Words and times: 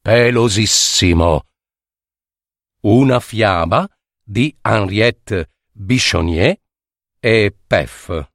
pelosissimo. 0.00 1.44
Una 2.82 3.20
fiaba 3.20 3.86
di 4.22 4.56
Henriette 4.62 5.50
Bichonnier 5.70 6.58
e 7.20 7.56
Pef. 7.66 8.28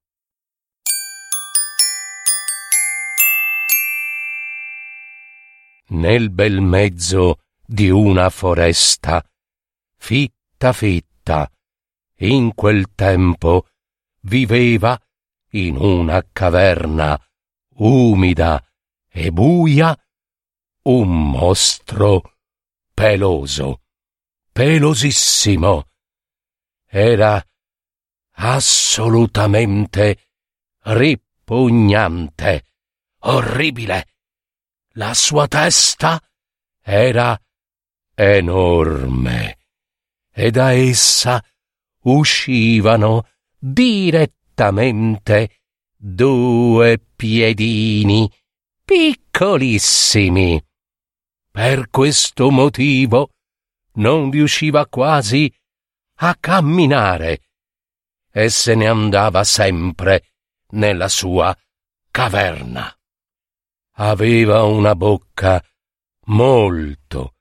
Nel 5.87 6.29
bel 6.29 6.61
mezzo 6.61 7.41
di 7.65 7.89
una 7.89 8.29
foresta, 8.29 9.23
fitta 9.97 10.73
fitta, 10.73 11.51
in 12.19 12.53
quel 12.53 12.93
tempo 12.93 13.67
viveva 14.21 14.99
in 15.51 15.77
una 15.77 16.23
caverna 16.31 17.19
umida 17.77 18.63
e 19.09 19.31
buia 19.31 19.97
un 20.87 21.31
mostro 21.31 22.21
peloso, 22.93 23.81
pelosissimo. 24.51 25.87
Era 26.87 27.43
assolutamente 28.31 30.29
ripugnante, 30.83 32.63
orribile. 33.21 34.07
La 34.93 35.13
sua 35.13 35.47
testa 35.47 36.21
era 36.81 37.39
enorme 38.13 39.57
e 40.31 40.51
da 40.51 40.71
essa 40.71 41.43
uscivano 42.03 43.27
direttamente 43.57 45.61
due 45.97 46.99
piedini 47.15 48.31
piccolissimi 48.85 50.63
per 51.55 51.89
questo 51.89 52.51
motivo 52.51 53.29
non 53.93 54.29
riusciva 54.29 54.85
quasi 54.87 55.49
a 56.15 56.35
camminare 56.37 57.43
e 58.29 58.49
se 58.49 58.75
ne 58.75 58.87
andava 58.87 59.45
sempre 59.45 60.33
nella 60.71 61.07
sua 61.07 61.57
caverna. 62.11 62.93
Aveva 63.93 64.63
una 64.63 64.95
bocca 64.95 65.63
molto, 66.25 67.35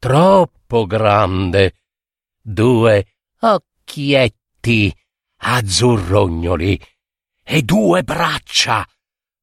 troppo 0.00 0.84
grande, 0.86 1.74
due 2.42 3.18
occhietti 3.38 4.92
azzurrognoli 5.42 6.76
e 7.44 7.62
due 7.62 8.02
braccia 8.02 8.84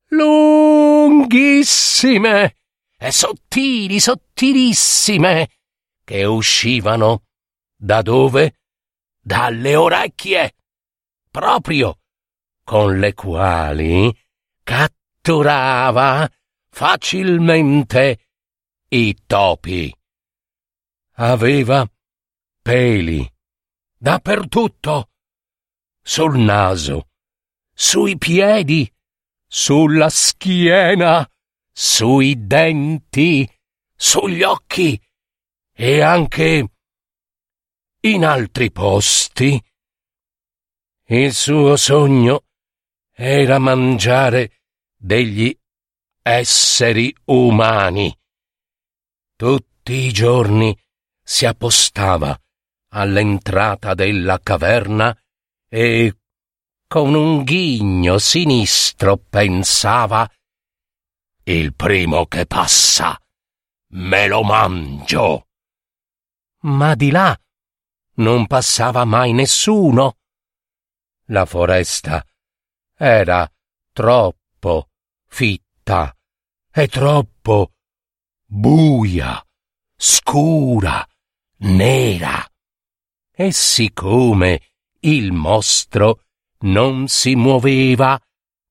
lunghissime 0.09 1.15
e 2.97 3.11
sottili, 3.11 3.99
sottilissime, 3.99 5.49
che 6.03 6.23
uscivano 6.23 7.25
da 7.75 8.01
dove? 8.01 8.59
Dalle 9.19 9.75
orecchie, 9.75 10.55
proprio 11.29 11.99
con 12.63 12.97
le 12.97 13.13
quali 13.13 14.13
catturava 14.63 16.29
facilmente 16.69 18.27
i 18.89 19.15
topi. 19.25 19.93
Aveva 21.19 21.89
peli 22.61 23.29
dappertutto, 23.97 25.09
sul 26.01 26.37
naso, 26.37 27.09
sui 27.73 28.17
piedi, 28.17 28.91
sulla 29.45 30.09
schiena 30.09 31.27
sui 31.79 32.47
denti, 32.47 33.47
sugli 33.95 34.41
occhi 34.41 34.99
e 35.71 36.01
anche 36.01 36.71
in 37.99 38.25
altri 38.25 38.71
posti. 38.71 39.63
Il 41.05 41.33
suo 41.35 41.75
sogno 41.75 42.45
era 43.13 43.59
mangiare 43.59 44.61
degli 44.97 45.55
esseri 46.23 47.15
umani. 47.25 48.11
Tutti 49.35 49.93
i 49.93 50.11
giorni 50.11 50.75
si 51.21 51.45
appostava 51.45 52.35
all'entrata 52.93 53.93
della 53.93 54.39
caverna 54.39 55.15
e 55.69 56.17
con 56.87 57.13
un 57.13 57.43
ghigno 57.43 58.17
sinistro 58.17 59.17
pensava 59.17 60.27
il 61.47 61.73
primo 61.73 62.25
che 62.25 62.45
passa 62.45 63.17
me 63.91 64.27
lo 64.27 64.43
mangio. 64.43 65.47
Ma 66.63 66.93
di 66.95 67.09
là 67.09 67.37
non 68.15 68.47
passava 68.47 69.05
mai 69.05 69.31
nessuno. 69.31 70.17
La 71.27 71.45
foresta 71.45 72.25
era 72.95 73.49
troppo 73.93 74.89
fitta 75.27 76.13
e 76.69 76.87
troppo 76.87 77.71
buia, 78.45 79.41
scura, 79.95 81.07
nera. 81.59 82.45
E 83.31 83.51
siccome 83.51 84.71
il 85.01 85.31
mostro 85.31 86.23
non 86.59 87.07
si 87.07 87.35
muoveva 87.35 88.19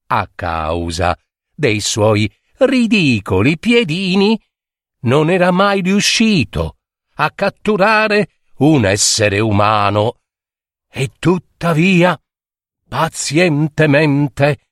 a 0.08 0.30
causa 0.34 1.18
dei 1.54 1.80
suoi 1.80 2.30
ridicoli 2.58 3.58
piedini, 3.58 4.40
non 5.00 5.30
era 5.30 5.50
mai 5.50 5.80
riuscito 5.80 6.78
a 7.14 7.30
catturare 7.30 8.40
un 8.58 8.84
essere 8.84 9.40
umano. 9.40 10.20
E 10.88 11.10
tuttavia, 11.18 12.18
pazientemente, 12.88 14.68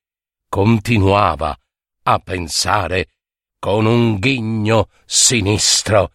continuava 0.49 1.57
a 2.05 2.19
pensare 2.19 3.09
con 3.59 3.87
un 3.87 4.19
ghigno 4.19 4.89
sinistro. 5.05 6.13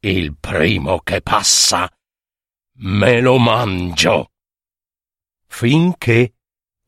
Il 0.00 0.36
primo 0.36 1.00
che 1.00 1.22
passa, 1.22 1.90
me 2.80 3.20
lo 3.20 3.38
mangio. 3.38 4.32
Finché 5.46 6.34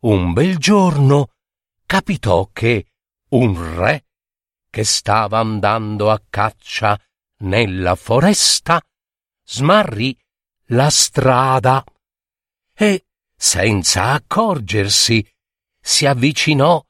un 0.00 0.32
bel 0.32 0.58
giorno 0.58 1.32
capitò 1.86 2.48
che 2.52 2.89
un 3.30 3.76
re 3.76 4.06
che 4.70 4.84
stava 4.84 5.38
andando 5.38 6.10
a 6.10 6.22
caccia 6.28 7.00
nella 7.38 7.94
foresta 7.94 8.84
smarrì 9.44 10.14
la 10.66 10.90
strada 10.90 11.82
e, 12.74 13.06
senza 13.36 14.12
accorgersi, 14.12 15.26
si 15.80 16.06
avvicinò 16.06 16.84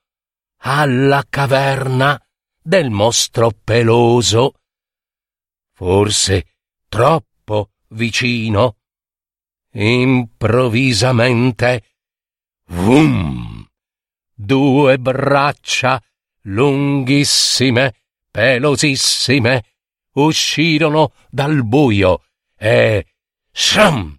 alla 0.62 1.24
caverna 1.28 2.18
del 2.60 2.90
mostro 2.90 3.52
peloso. 3.52 4.54
Forse 5.72 6.56
troppo 6.88 7.72
vicino. 7.88 8.76
Improvvisamente, 9.72 11.84
vum! 12.66 13.66
Due 14.34 14.98
braccia 14.98 16.02
lunghissime, 16.42 17.94
pelosissime, 18.30 19.64
uscirono 20.12 21.12
dal 21.28 21.64
buio 21.64 22.22
e 22.56 23.06
sham 23.50 24.18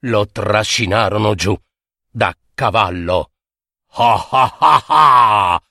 lo 0.00 0.26
trascinarono 0.26 1.34
giù 1.34 1.58
da 2.10 2.34
cavallo. 2.54 3.32
Ah 3.90 4.28
ah 4.30 4.56
ah 4.58 4.84
ah! 4.86 5.62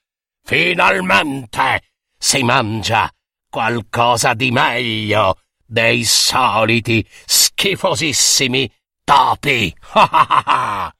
Finalmente 0.43 1.83
si 2.17 2.43
mangia 2.43 3.11
qualcosa 3.49 4.33
di 4.33 4.51
meglio 4.51 5.39
dei 5.65 6.03
soliti 6.03 7.07
schifosissimi 7.25 8.71
topi. 9.03 9.75
Ah 9.91 10.09
ah 10.11 10.43
ah! 10.45 10.95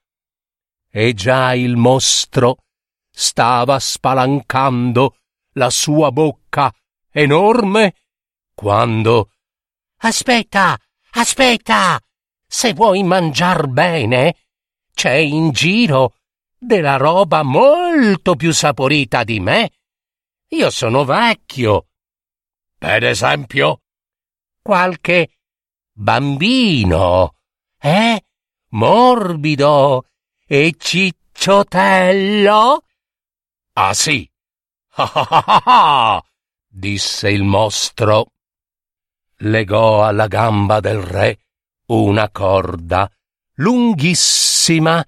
E 0.90 1.14
già 1.14 1.54
il 1.54 1.76
mostro 1.76 2.64
stava 3.20 3.80
spalancando 3.80 5.18
la 5.54 5.72
sua 5.72 6.12
bocca 6.12 6.72
enorme 7.10 7.96
quando 8.54 9.32
Aspetta, 10.02 10.78
aspetta! 11.14 12.00
Se 12.48 12.74
vuoi 12.74 13.02
mangiar 13.02 13.68
bene, 13.68 14.36
c'è 14.94 15.16
in 15.16 15.50
giro 15.50 16.18
della 16.56 16.98
roba 16.98 17.42
molto 17.42 18.36
più 18.36 18.54
saporita 18.54 19.24
di 19.24 19.40
me. 19.40 19.72
Io 20.50 20.70
sono 20.70 21.04
vecchio. 21.04 21.88
Per 22.78 23.04
esempio, 23.04 23.82
qualche 24.62 25.40
bambino, 25.92 27.34
eh? 27.80 28.22
Morbido 28.70 30.06
e 30.46 30.76
cicciotello? 30.78 32.84
Ah 33.80 33.94
sì. 33.94 34.28
Ah 34.96 35.12
ah 35.14 35.44
ah 35.46 35.62
ah! 35.66 36.24
disse 36.68 37.30
il 37.30 37.44
mostro. 37.44 38.32
Legò 39.42 40.04
alla 40.04 40.26
gamba 40.26 40.80
del 40.80 41.00
re 41.00 41.46
una 41.90 42.28
corda 42.32 43.08
lunghissima 43.58 45.06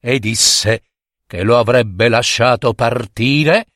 e 0.00 0.18
disse 0.20 0.84
che 1.26 1.42
lo 1.42 1.58
avrebbe 1.58 2.08
lasciato 2.08 2.72
partire 2.72 3.66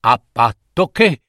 a 0.00 0.22
patto 0.30 0.88
che 0.88 1.22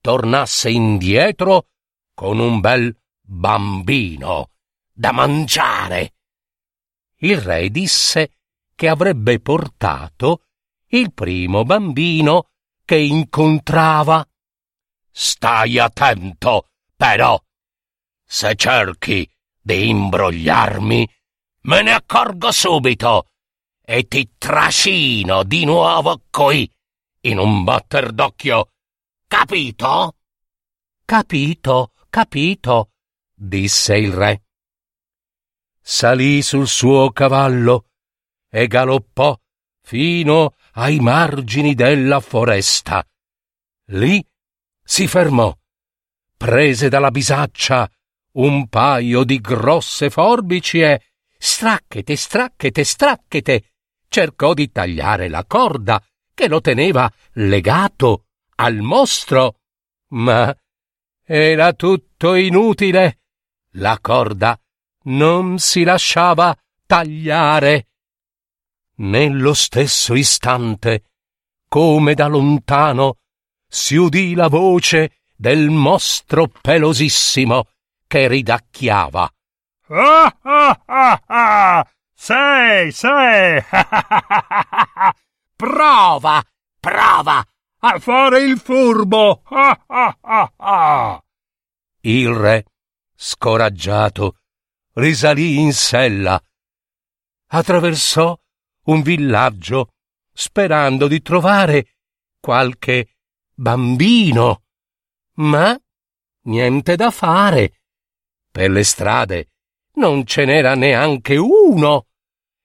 tornasse 0.00 0.70
indietro 0.70 1.68
con 2.14 2.40
un 2.40 2.58
bel 2.58 2.92
bambino 3.20 4.50
da 4.92 5.12
mangiare. 5.12 6.14
Il 7.18 7.40
re 7.40 7.70
disse 7.70 8.38
che 8.74 8.88
avrebbe 8.88 9.38
portato 9.38 10.46
il 10.94 11.12
primo 11.12 11.64
bambino 11.64 12.50
che 12.84 12.96
incontrava. 12.96 14.26
Stai 15.10 15.78
attento, 15.78 16.68
però. 16.96 17.40
Se 18.24 18.54
cerchi 18.54 19.28
di 19.60 19.88
imbrogliarmi, 19.88 21.08
me 21.62 21.82
ne 21.82 21.92
accorgo 21.92 22.50
subito 22.50 23.28
e 23.84 24.06
ti 24.06 24.32
trascino 24.36 25.42
di 25.44 25.64
nuovo 25.64 26.22
qui, 26.30 26.70
in 27.20 27.38
un 27.38 27.64
batter 27.64 28.12
d'occhio. 28.12 28.72
Capito? 29.26 30.16
Capito, 31.04 31.92
capito, 32.08 32.90
disse 33.34 33.96
il 33.96 34.12
re. 34.12 34.44
Salì 35.80 36.42
sul 36.42 36.68
suo 36.68 37.10
cavallo 37.12 37.86
e 38.48 38.66
galoppò 38.66 39.38
fino 39.82 40.54
ai 40.72 41.00
margini 41.00 41.74
della 41.74 42.20
foresta. 42.20 43.06
Lì 43.86 44.24
si 44.82 45.06
fermò, 45.06 45.56
prese 46.36 46.88
dalla 46.88 47.10
bisaccia 47.10 47.90
un 48.32 48.68
paio 48.68 49.24
di 49.24 49.40
grosse 49.40 50.10
forbici 50.10 50.80
e 50.80 51.02
stracchete, 51.36 52.16
stracchete, 52.16 52.84
stracchete, 52.84 53.72
cercò 54.08 54.54
di 54.54 54.70
tagliare 54.70 55.28
la 55.28 55.44
corda 55.44 56.02
che 56.34 56.48
lo 56.48 56.60
teneva 56.60 57.10
legato 57.32 58.26
al 58.56 58.76
mostro, 58.76 59.60
ma 60.10 60.54
era 61.24 61.72
tutto 61.72 62.34
inutile. 62.34 63.20
La 63.76 63.98
corda 64.00 64.58
non 65.04 65.58
si 65.58 65.82
lasciava 65.82 66.56
tagliare. 66.86 67.88
Nello 69.02 69.52
stesso 69.52 70.14
istante, 70.14 71.10
come 71.68 72.14
da 72.14 72.28
lontano, 72.28 73.16
si 73.66 73.96
udì 73.96 74.34
la 74.34 74.46
voce 74.46 75.22
del 75.34 75.70
mostro 75.70 76.46
pelosissimo 76.46 77.66
che 78.06 78.28
ridacchiava. 78.28 79.34
Ah 79.88 80.38
ah 80.42 80.82
ah 80.86 81.22
ah! 81.26 81.90
Sei, 82.14 82.92
sei! 82.92 83.60
prova, 85.56 86.40
prova 86.78 87.44
a 87.80 87.98
fare 87.98 88.42
il 88.44 88.60
furbo! 88.60 89.42
Ah 89.46 89.84
ah 89.84 90.18
ah 90.20 90.52
ah! 90.56 91.20
Il 92.02 92.28
re, 92.28 92.66
scoraggiato, 93.16 94.36
risalì 94.92 95.58
in 95.58 95.72
sella. 95.72 96.40
Attraversò 97.48 98.38
un 98.84 99.02
villaggio 99.02 99.92
sperando 100.32 101.08
di 101.08 101.20
trovare 101.22 101.96
qualche 102.40 103.16
bambino. 103.54 104.62
Ma 105.34 105.78
niente 106.44 106.96
da 106.96 107.10
fare. 107.10 107.80
Per 108.50 108.70
le 108.70 108.84
strade 108.84 109.48
non 109.94 110.24
ce 110.26 110.44
n'era 110.44 110.74
neanche 110.74 111.36
uno. 111.36 112.06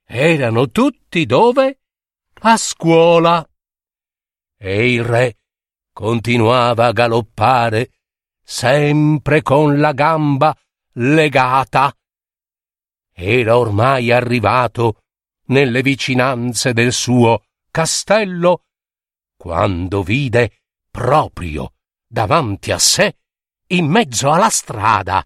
Erano 0.05 0.69
tutti 0.69 1.25
dove? 1.25 1.81
A 2.41 2.57
scuola. 2.57 3.47
E 4.57 4.93
il 4.93 5.03
re 5.03 5.37
continuava 5.91 6.85
a 6.87 6.91
galoppare, 6.91 7.91
sempre 8.41 9.41
con 9.41 9.79
la 9.79 9.91
gamba 9.93 10.55
legata. 10.93 11.93
Era 13.11 13.57
ormai 13.57 14.11
arrivato 14.11 15.01
nelle 15.47 15.81
vicinanze 15.81 16.73
del 16.73 16.91
suo 16.91 17.44
castello, 17.69 18.63
quando 19.35 20.03
vide 20.03 20.61
proprio 20.89 21.73
davanti 22.07 22.71
a 22.71 22.79
sé, 22.79 23.17
in 23.67 23.85
mezzo 23.85 24.31
alla 24.31 24.49
strada, 24.49 25.25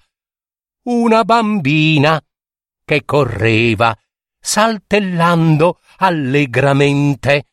una 0.83 1.23
bambina 1.23 2.21
che 2.83 3.05
correva 3.05 3.95
saltellando 4.39 5.79
allegramente. 5.97 7.49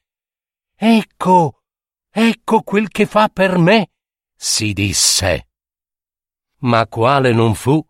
Ecco, 0.75 1.63
ecco 2.11 2.63
quel 2.63 2.89
che 2.89 3.07
fa 3.07 3.29
per 3.29 3.59
me, 3.59 3.91
si 4.35 4.73
disse. 4.73 5.49
Ma 6.61 6.87
quale 6.87 7.33
non 7.33 7.55
fu 7.55 7.85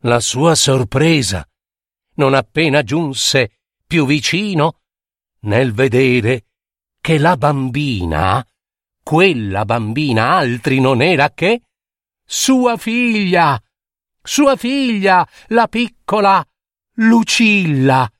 la 0.00 0.20
sua 0.20 0.54
sorpresa, 0.54 1.48
non 2.14 2.34
appena 2.34 2.82
giunse 2.82 3.61
più 3.92 4.06
vicino 4.06 4.78
nel 5.40 5.74
vedere 5.74 6.46
che 6.98 7.18
la 7.18 7.36
bambina, 7.36 8.42
quella 9.02 9.66
bambina 9.66 10.30
altri 10.30 10.80
non 10.80 11.02
era 11.02 11.30
che 11.32 11.60
sua 12.24 12.78
figlia, 12.78 13.62
sua 14.22 14.56
figlia, 14.56 15.28
la 15.48 15.68
piccola 15.68 16.42
Lucilla, 16.94 18.10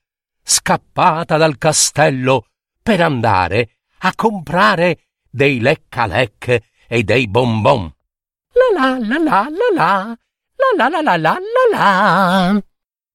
scappata 0.43 1.37
dal 1.37 1.57
castello 1.57 2.49
per 2.83 3.01
andare 3.01 3.77
a 4.01 4.13
comprare 4.13 5.07
dei 5.27 5.59
lecca-lec 5.59 6.59
e 6.87 7.03
dei 7.03 7.27
bonbon. 7.27 7.91
La 8.51 8.95
la 8.95 8.97
la 8.99 9.17
la 9.17 9.47
la 9.49 9.69
la, 9.73 10.17
la 10.77 10.87
la 10.87 11.01
la 11.01 11.01
la 11.01 11.17
la 11.17 11.39
la 11.39 11.77
la. 12.51 12.63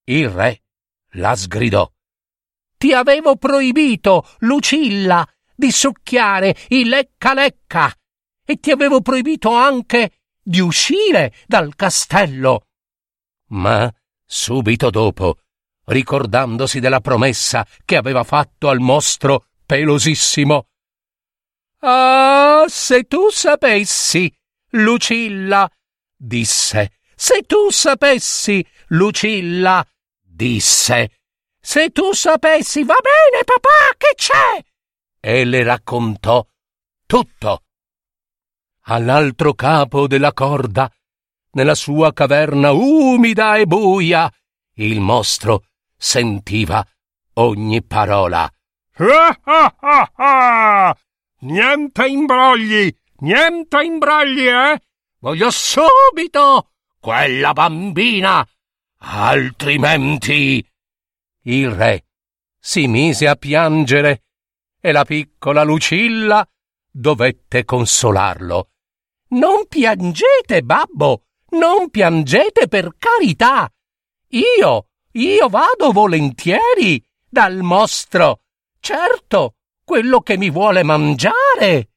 Il 0.06 0.28
re 0.28 0.62
la 1.10 1.36
sgridò. 1.36 1.88
Ti 2.78 2.92
avevo 2.92 3.34
proibito, 3.34 4.24
Lucilla, 4.38 5.26
di 5.52 5.72
succhiare 5.72 6.56
i 6.68 6.84
lecca-lecca 6.84 7.92
e 8.44 8.60
ti 8.60 8.70
avevo 8.70 9.00
proibito 9.00 9.52
anche 9.52 10.20
di 10.40 10.60
uscire 10.60 11.34
dal 11.46 11.74
castello. 11.74 12.66
Ma 13.48 13.92
subito 14.24 14.90
dopo, 14.90 15.38
ricordandosi 15.86 16.78
della 16.78 17.00
promessa 17.00 17.66
che 17.84 17.96
aveva 17.96 18.22
fatto 18.22 18.68
al 18.68 18.78
mostro 18.78 19.48
pelosissimo, 19.66 20.68
Ah, 21.80 22.64
se 22.68 23.04
tu 23.04 23.30
sapessi, 23.30 24.32
Lucilla, 24.70 25.70
disse, 26.16 26.92
se 27.14 27.42
tu 27.42 27.70
sapessi, 27.70 28.64
Lucilla, 28.88 29.86
disse, 30.20 31.17
se 31.70 31.90
tu 31.90 32.14
sapessi, 32.14 32.82
va 32.82 32.96
bene, 33.02 33.44
papà, 33.44 33.94
che 33.98 34.14
c'è? 34.16 34.64
E 35.20 35.44
le 35.44 35.62
raccontò 35.62 36.42
tutto. 37.04 37.64
All'altro 38.84 39.52
capo 39.52 40.06
della 40.06 40.32
corda 40.32 40.90
nella 41.50 41.74
sua 41.74 42.14
caverna 42.14 42.70
umida 42.72 43.56
e 43.56 43.66
buia, 43.66 44.32
il 44.76 45.00
mostro 45.00 45.64
sentiva 45.94 46.82
ogni 47.34 47.82
parola. 47.82 48.50
Ah 48.96 49.38
ah 49.44 49.76
ah 49.78 50.12
ah! 50.14 50.96
Niente 51.40 52.06
imbrogli, 52.06 52.90
niente 53.18 53.84
imbrogli, 53.84 54.46
eh? 54.46 54.80
Voglio 55.18 55.50
subito 55.50 56.70
quella 56.98 57.52
bambina, 57.52 58.48
altrimenti. 59.00 60.66
Il 61.42 61.70
re 61.70 62.06
si 62.58 62.86
mise 62.86 63.28
a 63.28 63.36
piangere 63.36 64.24
e 64.80 64.92
la 64.92 65.04
piccola 65.04 65.62
Lucilla 65.62 66.46
dovette 66.90 67.64
consolarlo. 67.64 68.70
Non 69.28 69.66
piangete, 69.68 70.62
babbo, 70.62 71.24
non 71.50 71.90
piangete 71.90 72.68
per 72.68 72.96
carità. 72.98 73.70
Io, 74.28 74.88
io 75.12 75.48
vado 75.48 75.92
volentieri 75.92 77.04
dal 77.28 77.58
mostro. 77.58 78.40
Certo, 78.80 79.56
quello 79.84 80.20
che 80.20 80.36
mi 80.36 80.50
vuole 80.50 80.82
mangiare. 80.82 81.90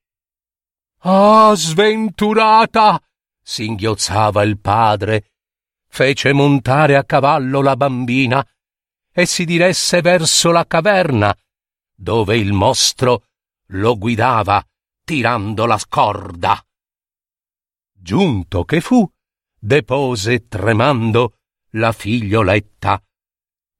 Ah, 0.99 1.53
sventurata! 1.55 3.01
singhiozzava 3.41 4.43
il 4.43 4.59
padre. 4.59 5.31
Fece 5.87 6.31
montare 6.31 6.95
a 6.95 7.03
cavallo 7.03 7.61
la 7.61 7.75
bambina 7.75 8.45
e 9.11 9.25
si 9.25 9.45
diresse 9.45 10.01
verso 10.01 10.51
la 10.51 10.65
caverna, 10.65 11.35
dove 11.93 12.37
il 12.37 12.53
mostro 12.53 13.25
lo 13.67 13.97
guidava 13.97 14.65
tirando 15.03 15.65
la 15.65 15.77
scorda. 15.77 16.65
Giunto 17.91 18.63
che 18.63 18.81
fu, 18.81 19.09
depose 19.59 20.47
tremando 20.47 21.37
la 21.71 21.91
figlioletta. 21.91 23.03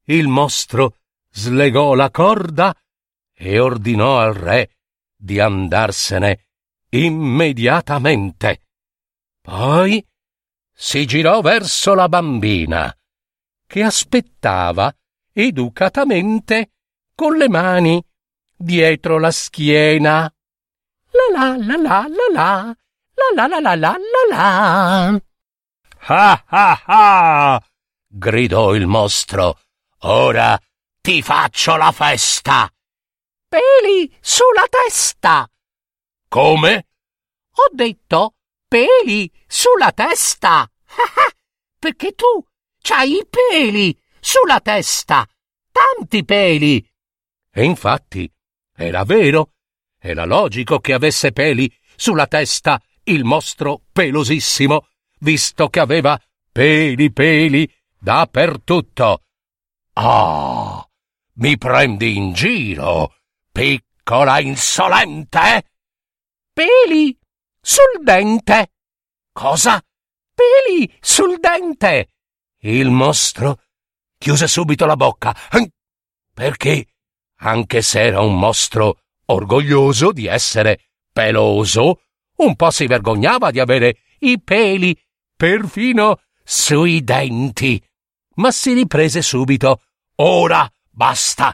Il 0.04 0.28
mostro 0.28 0.98
slegò 1.30 1.94
la 1.94 2.10
corda 2.10 2.74
e 3.32 3.58
ordinò 3.58 4.20
al 4.20 4.34
re 4.34 4.76
di 5.16 5.40
andarsene 5.40 6.46
immediatamente. 6.90 8.66
Poi 9.40 10.04
si 10.72 11.06
girò 11.06 11.40
verso 11.40 11.94
la 11.94 12.08
bambina, 12.08 12.94
che 13.66 13.82
aspettava 13.82 14.94
educatamente 15.32 16.70
con 17.14 17.36
le 17.36 17.48
mani 17.48 18.04
dietro 18.56 19.18
la 19.18 19.30
schiena. 19.30 20.32
La 21.10 21.56
la 21.56 21.56
la 21.56 21.76
la 21.76 22.06
la 22.08 22.76
la 23.14 23.46
la 23.46 23.46
la 23.46 23.58
la 23.58 23.74
la 23.74 23.96
la 23.96 23.96
la 24.30 25.20
Ah 26.04 26.44
ah 26.48 26.82
ah! 26.86 27.62
gridò 28.06 28.74
il 28.74 28.86
mostro. 28.86 29.58
Ora 30.00 30.58
ti 31.00 31.22
faccio 31.22 31.76
la 31.76 31.92
festa. 31.92 32.70
Peli 33.48 34.12
sulla 34.20 34.66
testa. 34.68 35.48
Come? 36.28 36.86
Ho 37.54 37.68
detto 37.72 38.34
peli 38.66 39.30
sulla 39.46 39.92
testa. 39.92 40.68
Perché 41.78 42.14
tu 42.14 42.44
c'hai 42.80 43.18
i 43.18 43.26
peli 43.28 44.01
sulla 44.22 44.60
testa. 44.60 45.26
Tanti 45.72 46.24
peli. 46.24 46.88
E 47.50 47.64
infatti 47.64 48.30
era 48.74 49.02
vero. 49.04 49.54
Era 49.98 50.24
logico 50.24 50.78
che 50.78 50.92
avesse 50.92 51.32
peli 51.32 51.72
sulla 51.96 52.26
testa 52.26 52.80
il 53.04 53.24
mostro 53.24 53.82
pelosissimo 53.92 54.86
visto 55.18 55.68
che 55.68 55.80
aveva 55.80 56.20
peli 56.50 57.12
peli 57.12 57.70
dappertutto. 57.98 59.22
Ah, 59.94 60.86
mi 61.34 61.58
prendi 61.58 62.16
in 62.16 62.32
giro, 62.32 63.14
piccola 63.50 64.40
insolente? 64.40 65.64
Peli 66.52 67.16
sul 67.60 68.02
dente. 68.02 68.72
Cosa? 69.32 69.82
Peli 70.34 70.92
sul 71.00 71.38
dente. 71.38 72.08
Il 72.64 72.90
mostro 72.90 73.62
chiuse 74.22 74.46
subito 74.46 74.86
la 74.86 74.94
bocca. 74.94 75.36
Perché, 76.32 76.86
anche 77.38 77.82
se 77.82 78.02
era 78.02 78.20
un 78.20 78.38
mostro 78.38 79.00
orgoglioso 79.26 80.12
di 80.12 80.26
essere 80.26 80.90
peloso, 81.12 82.02
un 82.36 82.54
po' 82.54 82.70
si 82.70 82.86
vergognava 82.86 83.50
di 83.50 83.58
avere 83.58 83.98
i 84.20 84.40
peli 84.40 84.96
perfino 85.36 86.20
sui 86.44 87.02
denti. 87.02 87.82
Ma 88.36 88.52
si 88.52 88.72
riprese 88.72 89.22
subito. 89.22 89.82
Ora 90.16 90.70
basta. 90.88 91.52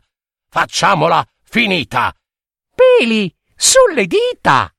Facciamola 0.50 1.26
finita. 1.42 2.14
Peli 2.74 3.34
sulle 3.56 4.06
dita. 4.06 4.70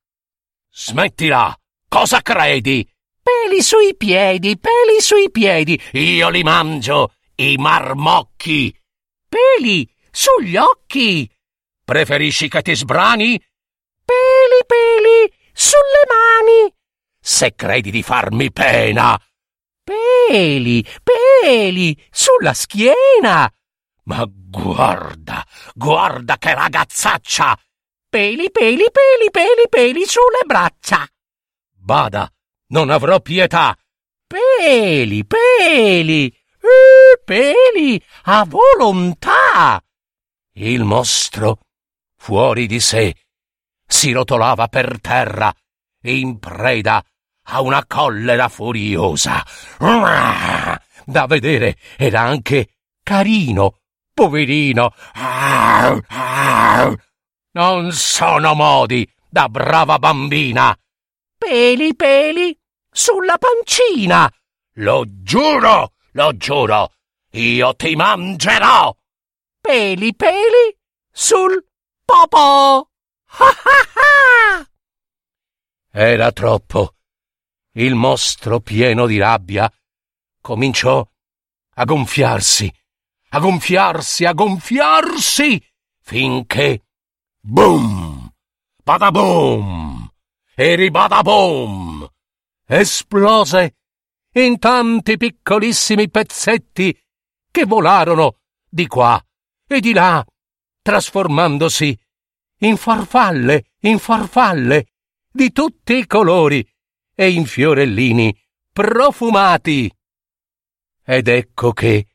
Smettila. 0.70 1.58
Cosa 1.88 2.22
credi? 2.22 2.88
Peli 3.22 3.62
sui 3.64 3.96
piedi, 3.96 4.58
peli 4.60 5.02
sui 5.02 5.32
piedi. 5.32 5.80
Io 5.94 6.30
li 6.30 6.44
mangio, 6.44 7.14
i 7.40 7.56
marmocchi. 7.58 8.76
Peli 9.28 9.90
sugli 10.12 10.58
occhi. 10.58 11.30
Preferisci 11.84 12.48
che 12.48 12.62
ti 12.62 12.76
sbrani? 12.76 13.38
Peli, 14.06 14.66
peli 14.66 15.34
sulle 15.54 16.04
mani 16.08 16.74
se 17.20 17.54
credi 17.54 17.92
di 17.92 18.02
farmi 18.02 18.52
pena. 18.52 19.20
Peli, 19.84 20.86
peli, 21.04 21.96
sulla 22.10 22.54
schiena. 22.54 23.52
Ma 24.04 24.26
guarda, 24.28 25.46
guarda 25.74 26.38
che 26.38 26.54
ragazzaccia! 26.54 27.58
Peli, 28.10 28.50
peli, 28.50 28.86
peli, 28.92 29.30
peli, 29.30 29.70
peli 29.70 30.06
sulle 30.06 30.44
braccia. 30.46 31.08
Bada, 31.76 32.32
non 32.70 32.90
avrò 32.90 33.20
pietà. 33.20 33.78
Peli, 34.26 35.26
peli, 35.26 36.36
eh, 36.62 37.22
peli, 37.24 38.04
a 38.24 38.46
volontà. 38.46 39.82
Il 40.54 40.84
mostro, 40.84 41.60
fuori 42.18 42.68
di 42.68 42.80
sé, 42.80 43.16
si 43.86 44.12
rotolava 44.12 44.68
per 44.68 45.00
terra 45.02 45.54
in 46.04 46.40
preda 46.40 47.04
a 47.52 47.62
una 47.62 47.86
collera 47.86 48.48
furiosa. 48.48 49.44
Da 49.78 51.26
vedere 51.26 51.78
era 51.98 52.22
anche 52.22 52.76
carino, 53.02 53.80
poverino. 54.14 54.94
Non 57.52 57.92
sono 57.92 58.54
modi 58.54 59.12
da 59.28 59.50
brava 59.50 59.98
bambina. 59.98 60.78
Peli, 61.38 61.96
peli, 61.96 62.56
sulla 62.92 63.38
pancina. 63.38 64.32
Lo 64.74 65.06
giuro, 65.08 65.94
lo 66.12 66.36
giuro, 66.36 66.94
io 67.32 67.76
ti 67.76 67.96
mangerò. 67.96 68.96
Peli, 69.60 70.16
peli, 70.16 70.78
sul 71.12 71.64
popò. 72.06 72.80
Ha 72.80 73.46
ha 73.46 73.80
ha! 73.94 74.70
Era 75.92 76.32
troppo. 76.32 76.96
Il 77.74 77.96
mostro, 77.96 78.60
pieno 78.60 79.06
di 79.06 79.18
rabbia, 79.18 79.72
cominciò 80.42 81.08
a 81.76 81.84
gonfiarsi, 81.86 82.74
a 83.30 83.40
gonfiarsi, 83.40 84.26
a 84.26 84.34
gonfiarsi, 84.34 85.64
finché 86.02 86.84
boom, 87.40 88.34
badaboom 88.84 90.12
e 90.56 90.76
ribadaboom 90.76 92.10
esplose 92.66 93.79
in 94.44 94.60
tanti 94.60 95.18
piccolissimi 95.18 96.10
pezzetti 96.10 96.98
che 97.52 97.66
volarono 97.66 98.40
di 98.68 98.88
qua 98.88 99.24
e 99.68 99.80
di 99.80 99.94
là, 99.94 100.26
trasformandosi 100.82 101.98
in 102.60 102.78
farfalle, 102.78 103.72
in 103.82 104.00
farfalle, 104.00 104.88
di 105.32 105.52
tutti 105.52 105.94
i 105.94 106.08
colori 106.08 106.68
e 107.16 107.32
in 107.32 107.46
fiorellini 107.46 108.36
profumati. 108.72 109.92
Ed 111.04 111.28
ecco 111.28 111.72
che, 111.72 112.08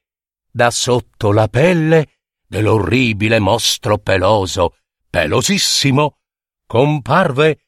da 0.51 0.71
sotto 0.71 1.33
la 1.33 1.49
pelle 1.49 2.19
dell'orribile 2.47 3.39
mostro 3.39 3.99
peloso, 3.99 4.77
pelosissimo, 5.11 6.19
comparve 6.67 7.67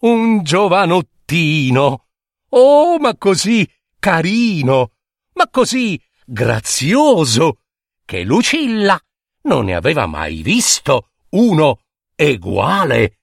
un 0.00 0.42
giovanottino. 0.42 2.06
Oh, 2.50 2.98
ma 2.98 3.16
così 3.16 3.68
carino, 4.04 4.90
ma 5.32 5.48
così 5.48 5.98
grazioso, 6.26 7.60
che 8.04 8.22
Lucilla 8.22 9.00
non 9.44 9.64
ne 9.64 9.74
aveva 9.74 10.04
mai 10.04 10.42
visto 10.42 11.12
uno 11.30 11.80
eguale. 12.14 13.20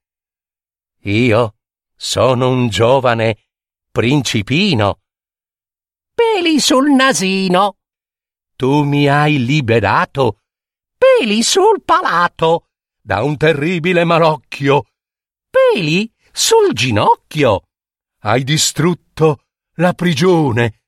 Io 1.01 1.55
sono 1.95 2.49
un 2.49 2.69
giovane 2.69 3.37
principino. 3.91 5.01
Peli 6.15 6.59
sul 6.59 6.89
nasino. 6.89 7.77
Tu 8.55 8.81
mi 8.81 9.07
hai 9.07 9.45
liberato. 9.45 10.39
Peli 10.97 11.43
sul 11.43 11.83
palato 11.85 12.69
da 12.99 13.21
un 13.21 13.37
terribile 13.37 14.03
malocchio. 14.03 14.85
Peli 15.47 16.11
sul 16.31 16.73
ginocchio. 16.73 17.67
Hai 18.21 18.43
distrutto 18.43 19.43
la 19.81 19.93
prigione. 19.93 20.83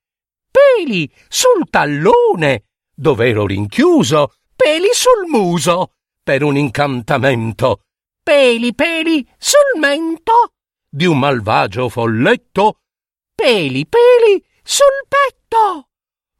Peli 0.50 1.12
sul 1.28 1.70
tallone 1.70 2.64
dove 2.96 3.28
ero 3.28 3.46
rinchiuso. 3.46 4.36
Peli 4.56 4.90
sul 4.94 5.28
muso 5.28 5.96
per 6.24 6.44
un 6.44 6.56
incantamento 6.56 7.82
peli 8.24 8.74
peli 8.74 9.28
sul 9.38 9.80
mento 9.80 10.54
di 10.90 11.06
un 11.06 11.20
malvagio 11.20 11.90
folletto, 11.90 12.80
peli 13.36 13.86
peli 13.86 14.44
sul 14.64 14.86
petto. 15.08 15.90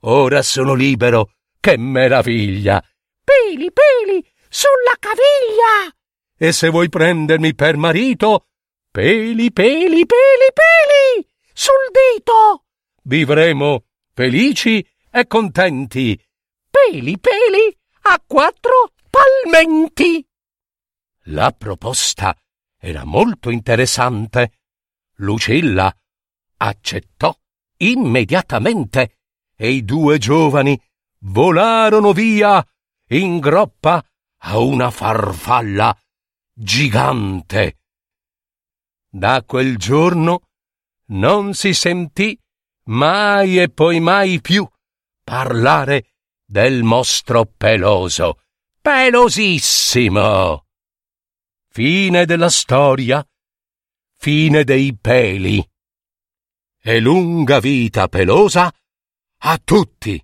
Ora 0.02 0.42
sono 0.42 0.74
libero. 0.74 1.34
Che 1.60 1.78
meraviglia! 1.78 2.84
Peli, 3.24 3.72
peli, 3.72 4.22
sulla 4.50 4.98
caviglia. 5.00 5.96
E 6.38 6.52
se 6.52 6.68
vuoi 6.68 6.90
prendermi 6.90 7.56
per 7.56 7.78
marito, 7.78 8.48
peli, 8.92 9.52
Peli, 9.54 10.06
peli, 10.06 10.06
peli, 10.06 11.28
sul 11.54 11.90
dito. 11.92 12.66
vivremo 13.04 13.86
felici 14.14 14.86
e 15.12 15.28
contenti. 15.28 16.20
Peli, 16.70 17.20
peli, 17.20 17.78
a 18.04 18.22
quattro 18.26 18.92
palmenti. 19.10 20.26
La 21.28 21.52
proposta 21.52 22.36
era 22.78 23.06
molto 23.06 23.50
interessante. 23.50 24.60
Lucilla 25.18 25.96
accettò 26.58 27.36
immediatamente 27.78 29.20
e 29.56 29.70
i 29.72 29.84
due 29.86 30.18
giovani 30.18 30.80
volarono 31.20 32.12
via 32.12 32.66
in 33.10 33.40
groppa 33.40 34.04
a 34.46 34.58
una 34.58 34.90
farfalla 34.90 35.96
gigante. 36.52 37.80
Da 39.08 39.44
quel 39.44 39.78
giorno 39.78 40.50
non 41.14 41.54
si 41.54 41.74
sentì 41.74 42.38
mai 42.86 43.60
e 43.60 43.70
poi 43.70 44.00
mai 44.00 44.42
più 44.42 44.68
parlare 45.24 46.16
del 46.46 46.84
mostro 46.84 47.46
peloso, 47.46 48.42
pelosissimo. 48.82 50.66
Fine 51.70 52.26
della 52.26 52.50
storia, 52.50 53.26
fine 54.18 54.64
dei 54.64 54.96
peli. 54.96 55.68
E 56.86 57.00
lunga 57.00 57.60
vita 57.60 58.08
pelosa 58.08 58.72
a 59.46 59.62
tutti. 59.64 60.24